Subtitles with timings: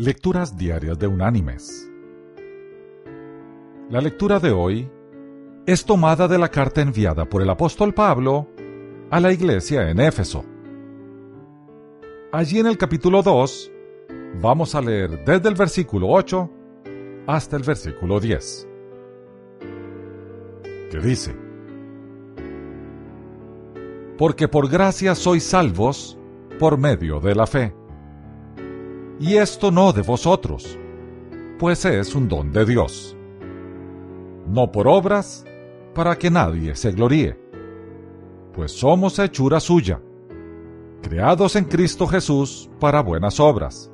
[0.00, 1.92] Lecturas Diarias de Unánimes.
[3.90, 4.90] La lectura de hoy
[5.66, 8.48] es tomada de la carta enviada por el apóstol Pablo
[9.10, 10.42] a la iglesia en Éfeso.
[12.32, 13.72] Allí en el capítulo 2
[14.40, 16.50] vamos a leer desde el versículo 8
[17.26, 18.68] hasta el versículo 10,
[20.90, 21.36] que dice,
[24.16, 26.18] Porque por gracia sois salvos
[26.58, 27.74] por medio de la fe
[29.20, 30.78] y esto no de vosotros,
[31.58, 33.14] pues es un don de Dios.
[34.48, 35.44] No por obras,
[35.94, 37.38] para que nadie se gloríe,
[38.54, 40.00] pues somos hechura suya,
[41.02, 43.92] creados en Cristo Jesús para buenas obras,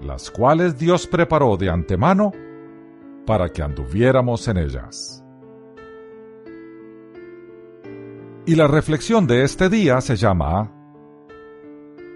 [0.00, 2.32] las cuales Dios preparó de antemano
[3.26, 5.22] para que anduviéramos en ellas.
[8.46, 10.72] Y la reflexión de este día se llama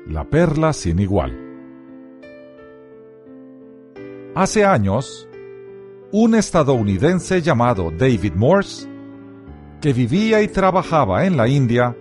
[0.06, 1.45] La perla sin igual.
[4.36, 5.26] Hace años,
[6.12, 8.86] un estadounidense llamado David Morse,
[9.80, 11.96] que vivía y trabajaba en la India,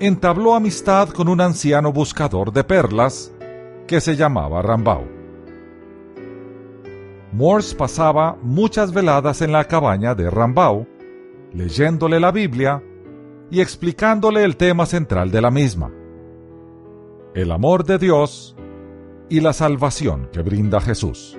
[0.00, 3.32] entabló amistad con un anciano buscador de perlas
[3.86, 5.02] que se llamaba Rambau.
[7.32, 10.86] Morse pasaba muchas veladas en la cabaña de Rambau,
[11.54, 12.82] leyéndole la Biblia
[13.50, 15.90] y explicándole el tema central de la misma,
[17.34, 18.54] el amor de Dios
[19.30, 21.38] y la salvación que brinda Jesús.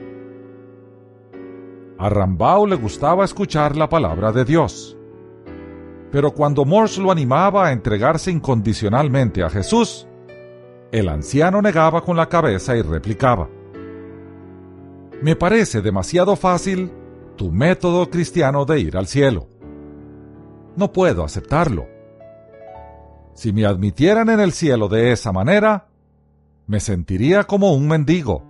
[2.00, 4.97] A Rambau le gustaba escuchar la palabra de Dios.
[6.09, 10.08] Pero cuando Morse lo animaba a entregarse incondicionalmente a Jesús,
[10.92, 13.50] el anciano negaba con la cabeza y replicaba,
[15.22, 16.92] Me parece demasiado fácil
[17.36, 19.47] tu método cristiano de ir al cielo.
[20.75, 21.88] No puedo aceptarlo.
[23.34, 25.91] Si me admitieran en el cielo de esa manera,
[26.67, 28.43] me sentiría como un mendigo,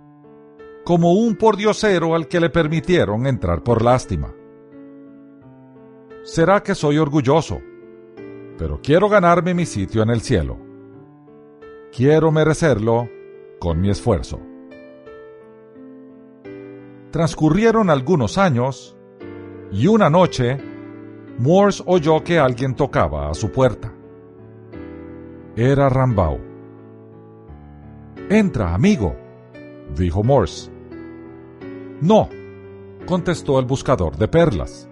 [0.84, 4.32] como un pordiosero al que le permitieron entrar por lástima.
[6.24, 7.60] Será que soy orgulloso,
[8.58, 10.58] pero quiero ganarme mi sitio en el cielo.
[11.90, 13.08] Quiero merecerlo
[13.58, 14.40] con mi esfuerzo.
[17.10, 18.96] Transcurrieron algunos años
[19.70, 20.58] y una noche
[21.38, 23.92] Morse oyó que alguien tocaba a su puerta.
[25.56, 26.51] Era Rambau.
[28.32, 29.14] Entra, amigo,
[29.94, 30.70] dijo Morse.
[32.00, 32.30] No,
[33.04, 34.88] contestó el buscador de perlas.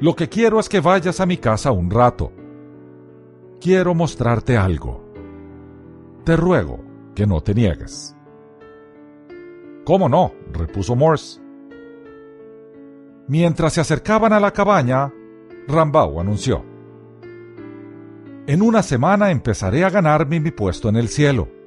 [0.00, 2.30] Lo que quiero es que vayas a mi casa un rato.
[3.58, 5.02] Quiero mostrarte algo.
[6.22, 8.14] Te ruego que no te niegues.
[9.86, 10.34] ¿Cómo no?
[10.52, 11.40] repuso Morse.
[13.28, 15.10] Mientras se acercaban a la cabaña,
[15.66, 16.66] Rambau anunció.
[18.46, 21.59] En una semana empezaré a ganarme mi puesto en el cielo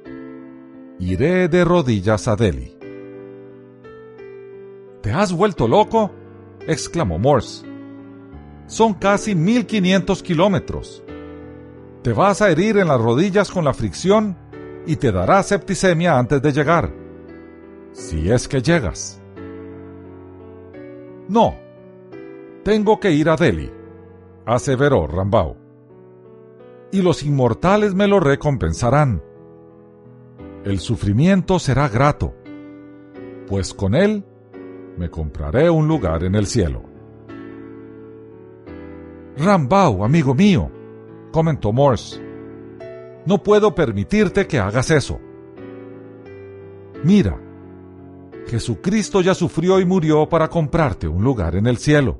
[0.98, 2.76] iré de rodillas a Delhi.
[5.02, 6.10] ¿Te has vuelto loco?
[6.66, 7.66] exclamó Morse.
[8.66, 11.02] Son casi 1500 kilómetros.
[12.02, 14.36] Te vas a herir en las rodillas con la fricción
[14.86, 16.92] y te dará septicemia antes de llegar.
[17.92, 19.20] Si es que llegas.
[21.28, 21.54] No.
[22.64, 23.70] Tengo que ir a Delhi,
[24.46, 25.56] aseveró Rambau.
[26.92, 29.22] Y los inmortales me lo recompensarán
[30.64, 32.34] el sufrimiento será grato,
[33.46, 34.24] pues con él
[34.96, 36.82] me compraré un lugar en el cielo.
[39.36, 40.70] Rambau, amigo mío,
[41.32, 42.22] comentó Morse,
[43.26, 45.18] no puedo permitirte que hagas eso.
[47.02, 47.38] Mira,
[48.46, 52.18] Jesucristo ya sufrió y murió para comprarte un lugar en el cielo.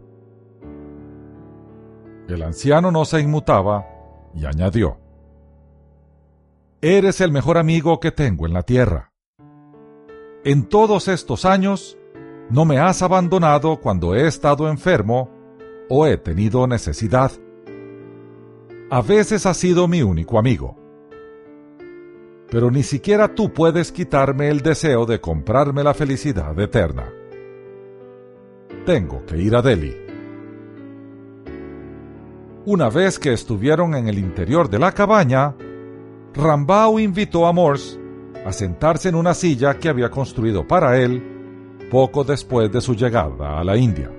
[2.29, 3.87] El anciano no se inmutaba
[4.35, 4.99] y añadió,
[6.87, 9.11] Eres el mejor amigo que tengo en la tierra.
[10.45, 11.97] En todos estos años,
[12.51, 15.31] no me has abandonado cuando he estado enfermo
[15.89, 17.33] o he tenido necesidad.
[18.91, 20.77] A veces has sido mi único amigo.
[22.51, 27.11] Pero ni siquiera tú puedes quitarme el deseo de comprarme la felicidad eterna.
[28.85, 29.97] Tengo que ir a Delhi.
[32.67, 35.55] Una vez que estuvieron en el interior de la cabaña,
[36.35, 37.99] Rambau invitó a Morse
[38.45, 41.23] a sentarse en una silla que había construido para él
[41.91, 44.11] poco después de su llegada a la India.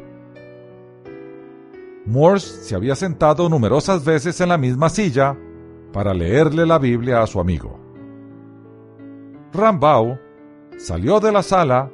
[2.06, 5.38] Morse se había sentado numerosas veces en la misma silla
[5.92, 7.80] para leerle la Biblia a su amigo.
[9.54, 10.18] Rambau
[10.78, 11.92] salió de la sala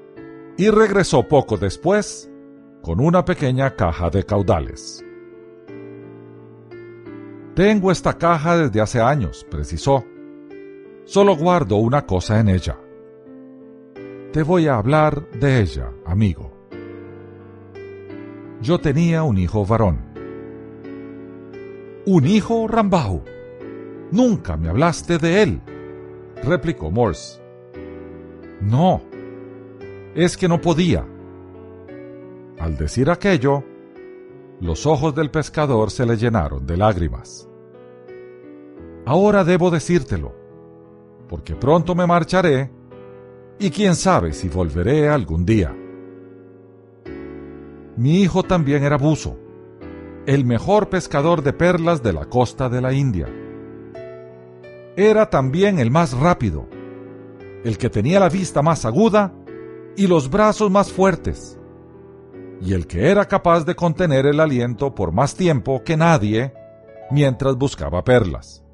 [0.57, 2.29] y regresó poco después
[2.81, 5.03] con una pequeña caja de caudales.
[7.56, 10.06] Tengo esta caja desde hace años, precisó.
[11.11, 12.79] Solo guardo una cosa en ella.
[14.31, 16.53] Te voy a hablar de ella, amigo.
[18.61, 19.99] Yo tenía un hijo varón.
[22.05, 23.25] ¿Un hijo, Rambau?
[24.11, 25.61] Nunca me hablaste de él,
[26.45, 27.41] replicó Morse.
[28.61, 29.01] No,
[30.15, 31.05] es que no podía.
[32.57, 33.65] Al decir aquello,
[34.61, 37.49] los ojos del pescador se le llenaron de lágrimas.
[39.05, 40.40] Ahora debo decírtelo,
[41.31, 42.69] porque pronto me marcharé
[43.57, 45.73] y quién sabe si volveré algún día.
[47.95, 49.37] Mi hijo también era buzo,
[50.25, 53.29] el mejor pescador de perlas de la costa de la India.
[54.97, 56.67] Era también el más rápido,
[57.63, 59.33] el que tenía la vista más aguda
[59.95, 61.57] y los brazos más fuertes
[62.59, 66.53] y el que era capaz de contener el aliento por más tiempo que nadie
[67.09, 68.65] mientras buscaba perlas.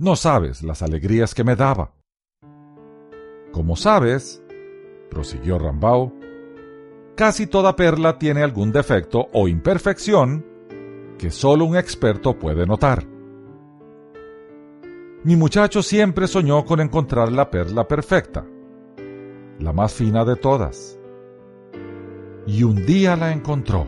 [0.00, 1.92] No sabes las alegrías que me daba.
[3.52, 4.42] Como sabes,
[5.10, 6.14] prosiguió Rambao,
[7.14, 10.46] casi toda perla tiene algún defecto o imperfección
[11.18, 13.04] que solo un experto puede notar.
[15.22, 18.46] Mi muchacho siempre soñó con encontrar la perla perfecta,
[19.58, 20.98] la más fina de todas
[22.46, 23.86] y un día la encontró.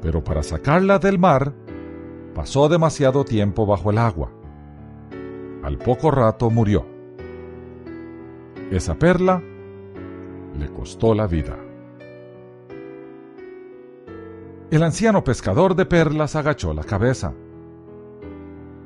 [0.00, 1.61] Pero para sacarla del mar,
[2.34, 4.30] pasó demasiado tiempo bajo el agua.
[5.62, 6.86] Al poco rato murió.
[8.70, 9.42] Esa perla
[10.58, 11.56] le costó la vida.
[14.70, 17.34] El anciano pescador de perlas agachó la cabeza.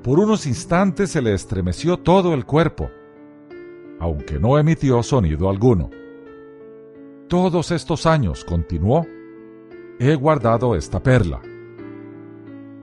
[0.02, 2.90] Por unos instantes se le estremeció todo el cuerpo,
[4.00, 5.90] aunque no emitió sonido alguno.
[7.28, 9.06] Todos estos años, continuó,
[9.99, 11.40] he guardado esta perla.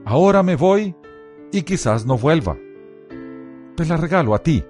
[0.04, 0.94] Ahora me voy
[1.50, 2.58] y quizás no vuelva.
[3.76, 4.62] Te la regalo a ti,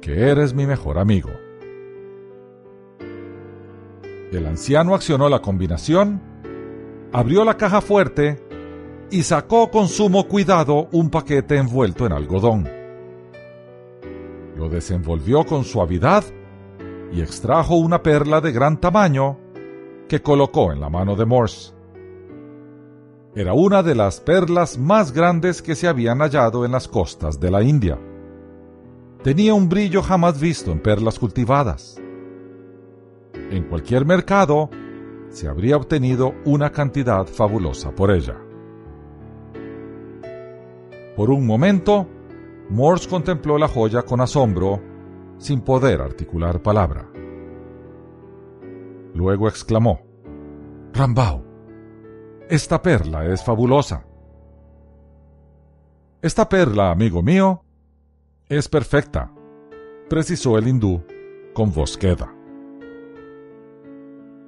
[0.00, 1.30] que eres mi mejor amigo.
[4.32, 6.20] El anciano accionó la combinación,
[7.12, 8.42] abrió la caja fuerte
[9.10, 12.68] y sacó con sumo cuidado un paquete envuelto en algodón.
[14.56, 16.24] Lo desenvolvió con suavidad
[17.12, 19.38] y extrajo una perla de gran tamaño
[20.08, 21.81] que colocó en la mano de Morse.
[23.34, 27.50] Era una de las perlas más grandes que se habían hallado en las costas de
[27.50, 27.98] la India.
[29.22, 31.98] Tenía un brillo jamás visto en perlas cultivadas.
[33.50, 34.68] En cualquier mercado
[35.30, 38.36] se habría obtenido una cantidad fabulosa por ella.
[41.16, 42.06] Por un momento,
[42.68, 44.78] Morse contempló la joya con asombro
[45.38, 47.10] sin poder articular palabra.
[49.14, 50.02] Luego exclamó,
[50.92, 51.51] Rambao,
[52.48, 54.04] esta perla es fabulosa.
[56.20, 57.64] Esta perla, amigo mío,
[58.48, 59.32] es perfecta,
[60.08, 61.02] precisó el hindú
[61.54, 62.32] con voz queda.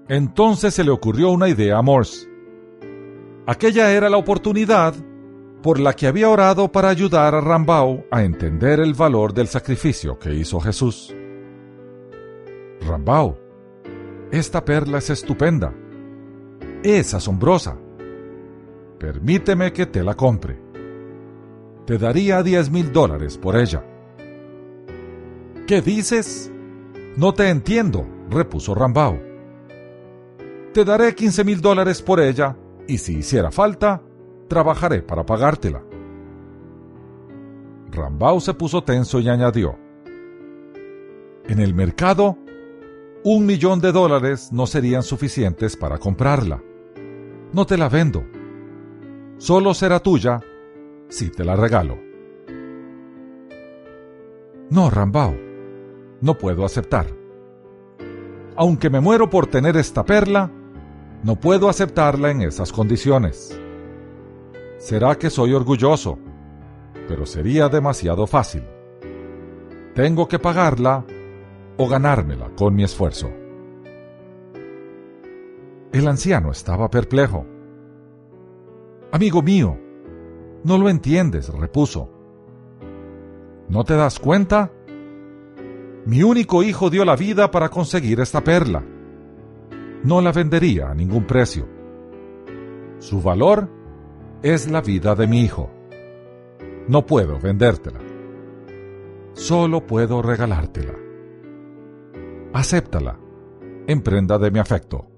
[0.08, 2.28] Entonces se le ocurrió una idea a Morse.
[3.46, 4.94] Aquella era la oportunidad
[5.62, 10.18] por la que había orado para ayudar a Rambao a entender el valor del sacrificio
[10.18, 11.14] que hizo Jesús.
[12.86, 13.38] Rambao,
[14.30, 15.74] esta perla es estupenda.
[16.82, 17.78] Es asombrosa.
[19.04, 20.58] Permíteme que te la compre.
[21.84, 23.84] Te daría diez mil dólares por ella.
[25.66, 26.50] ¿Qué dices?
[27.14, 29.20] No te entiendo, repuso Rambao.
[30.72, 32.56] Te daré quince mil dólares por ella
[32.88, 34.00] y si hiciera falta,
[34.48, 35.82] trabajaré para pagártela.
[37.90, 39.76] Rambau se puso tenso y añadió,
[41.46, 42.38] En el mercado,
[43.22, 46.62] un millón de dólares no serían suficientes para comprarla.
[47.52, 48.24] No te la vendo.
[49.44, 50.40] Solo será tuya
[51.10, 51.98] si te la regalo.
[54.70, 55.36] No, Rambao,
[56.22, 57.08] no puedo aceptar.
[58.56, 60.50] Aunque me muero por tener esta perla,
[61.22, 63.60] no puedo aceptarla en esas condiciones.
[64.78, 66.18] Será que soy orgulloso,
[67.06, 68.64] pero sería demasiado fácil.
[69.94, 71.04] Tengo que pagarla
[71.76, 73.30] o ganármela con mi esfuerzo.
[75.92, 77.53] El anciano estaba perplejo.
[79.14, 79.78] Amigo mío,
[80.64, 82.10] no lo entiendes, repuso.
[83.68, 84.72] ¿No te das cuenta?
[86.04, 88.84] Mi único hijo dio la vida para conseguir esta perla.
[90.02, 91.68] No la vendería a ningún precio.
[92.98, 93.70] Su valor
[94.42, 95.70] es la vida de mi hijo.
[96.88, 98.00] No puedo vendértela.
[99.34, 100.94] Solo puedo regalártela.
[102.52, 103.20] Acéptala,
[103.86, 105.13] en prenda de mi afecto.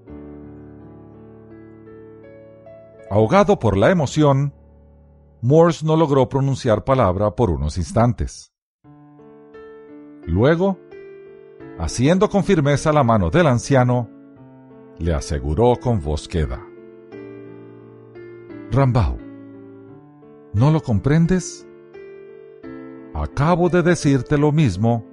[3.09, 4.53] Ahogado por la emoción,
[5.41, 8.51] Morse no logró pronunciar palabra por unos instantes.
[10.25, 10.77] Luego,
[11.79, 14.09] haciendo con firmeza la mano del anciano,
[14.97, 16.61] le aseguró con voz queda.
[18.71, 19.17] Rambao,
[20.53, 21.65] ¿no lo comprendes?
[23.13, 25.05] Acabo de decirte lo mismo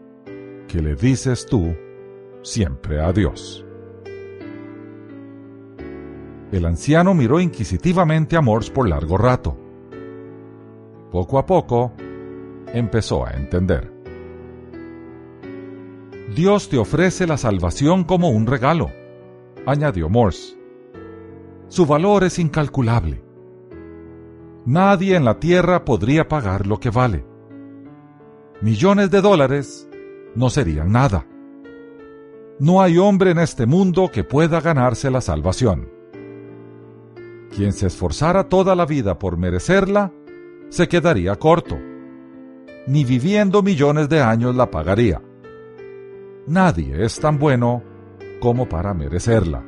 [0.67, 1.77] que le dices tú
[2.43, 3.65] siempre a Dios.
[6.55, 9.59] El anciano miró inquisitivamente a Morse por largo rato.
[11.11, 11.93] Poco a poco,
[12.73, 13.93] empezó a entender.
[16.33, 18.93] Dios te ofrece la salvación como un regalo,
[19.67, 20.57] añadió Morse.
[21.67, 23.21] Su valor es incalculable.
[24.65, 27.27] Nadie en la tierra podría pagar lo que vale.
[28.61, 29.89] Millones de dólares
[30.37, 31.27] no serían nada.
[32.61, 35.94] No hay hombre en este mundo que pueda ganarse la salvación.
[37.55, 40.13] Quien se esforzara toda la vida por merecerla,
[40.71, 41.79] se quedaría corto.
[42.89, 45.23] Ni viviendo millones de años la pagaría.
[46.49, 47.83] Nadie es tan bueno
[48.41, 49.63] como para merecerla.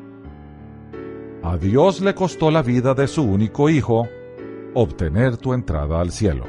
[1.44, 4.08] A Dios le costó la vida de su único hijo
[4.74, 6.44] obtener tu entrada al cielo.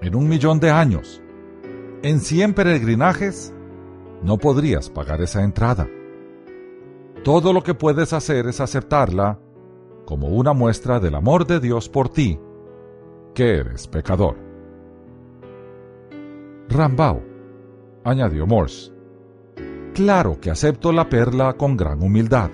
[0.00, 1.20] En un millón de años,
[2.02, 3.52] en cien peregrinajes,
[4.22, 5.86] no podrías pagar esa entrada.
[7.22, 9.38] Todo lo que puedes hacer es aceptarla
[10.10, 12.36] como una muestra del amor de Dios por ti,
[13.32, 14.36] que eres pecador.
[16.68, 17.22] Rambao,
[18.02, 18.92] añadió Morse,
[19.94, 22.50] claro que acepto la perla con gran humildad.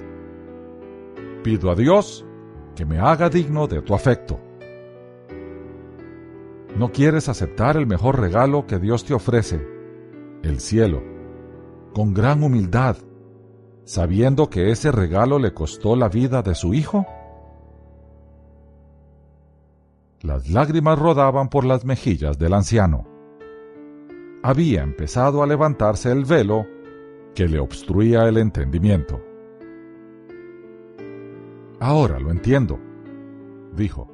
[1.43, 2.27] Pido a Dios
[2.75, 4.39] que me haga digno de tu afecto.
[6.77, 9.67] ¿No quieres aceptar el mejor regalo que Dios te ofrece,
[10.43, 11.03] el cielo,
[11.95, 12.99] con gran humildad,
[13.87, 17.07] sabiendo que ese regalo le costó la vida de su hijo?
[20.26, 23.06] Las lágrimas rodaban por las mejillas del anciano.
[24.42, 26.66] Había empezado a levantarse el velo
[27.33, 29.21] que le obstruía el entendimiento.
[31.78, 32.80] Ahora lo entiendo,
[33.76, 34.11] dijo.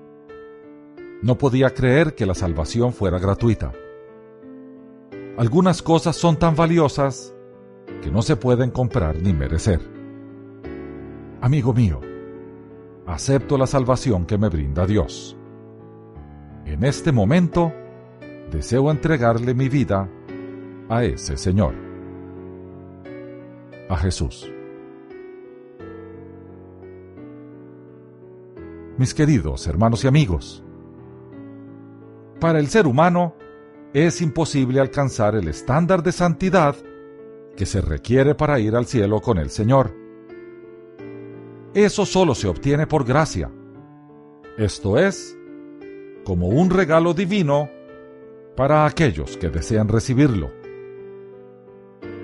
[1.23, 3.73] No podía creer que la salvación fuera gratuita.
[5.39, 7.35] Algunas cosas son tan valiosas
[8.03, 9.81] que no se pueden comprar ni merecer.
[11.41, 12.03] Amigo mío,
[13.07, 15.39] acepto la salvación que me brinda Dios.
[16.65, 17.73] En este momento,
[18.51, 20.09] deseo entregarle mi vida
[20.89, 21.75] a ese Señor,
[23.89, 24.51] a Jesús.
[28.99, 30.63] Mis queridos hermanos y amigos,
[32.39, 33.35] para el ser humano
[33.93, 36.77] es imposible alcanzar el estándar de santidad
[37.57, 39.95] que se requiere para ir al cielo con el Señor.
[41.75, 43.51] Eso solo se obtiene por gracia,
[44.59, 45.39] esto es,
[46.25, 47.69] como un regalo divino
[48.57, 50.51] para aquellos que desean recibirlo.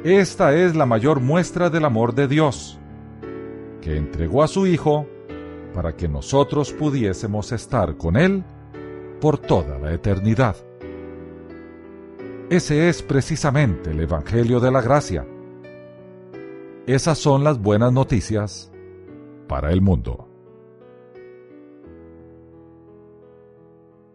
[0.05, 2.79] Esta es la mayor muestra del amor de Dios,
[3.81, 5.07] que entregó a su Hijo
[5.75, 8.45] para que nosotros pudiésemos estar con Él
[9.21, 10.57] por toda la eternidad.
[12.51, 15.27] Ese es precisamente el Evangelio de la Gracia.
[16.87, 18.73] Esas son las buenas noticias
[19.47, 20.28] para el mundo.